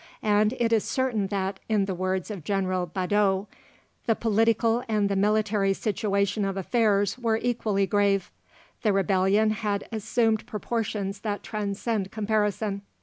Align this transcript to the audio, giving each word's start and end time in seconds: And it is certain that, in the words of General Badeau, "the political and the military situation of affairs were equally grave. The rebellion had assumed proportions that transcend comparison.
And 0.23 0.55
it 0.59 0.73
is 0.73 0.83
certain 0.83 1.27
that, 1.27 1.59
in 1.69 1.85
the 1.85 1.93
words 1.93 2.31
of 2.31 2.43
General 2.43 2.87
Badeau, 2.87 3.47
"the 4.07 4.15
political 4.15 4.83
and 4.87 5.09
the 5.09 5.15
military 5.15 5.73
situation 5.73 6.43
of 6.43 6.57
affairs 6.57 7.19
were 7.19 7.37
equally 7.37 7.85
grave. 7.85 8.31
The 8.81 8.93
rebellion 8.93 9.51
had 9.51 9.87
assumed 9.91 10.47
proportions 10.47 11.19
that 11.19 11.43
transcend 11.43 12.09
comparison. 12.11 12.81